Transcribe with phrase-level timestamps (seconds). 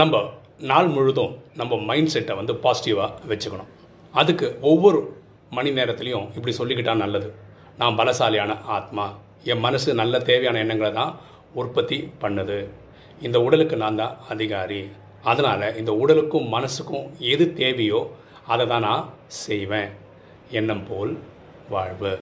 [0.00, 0.20] நம்ம
[0.70, 3.68] நாள் முழுதும் நம்ம மைண்ட் செட்டை வந்து பாசிட்டிவாக வச்சுக்கணும்.
[4.20, 5.00] அதுக்கு ஒவ்வொரு
[5.56, 7.28] மணி நேரத்துலையும் இப்படி சொல்லிக்கிட்டால் நல்லது.
[7.80, 9.04] நான் பலசாலியான ஆத்மா.
[9.52, 11.12] என் மனசு நல்ல தேவையான எண்ணங்களை தான்
[11.60, 12.58] உற்பத்தி பண்ணுது.
[13.26, 14.82] இந்த உடலுக்கு நான் தான் அதிகாரி.
[15.32, 18.00] அதனால் இந்த உடலுக்கும் மனசுக்கும் எது தேவையோ
[18.54, 19.04] அதை தான் நான்
[19.44, 19.90] செய்வேன்.
[20.60, 21.14] எண்ணம் போல்
[21.74, 22.12] வாழ்வு.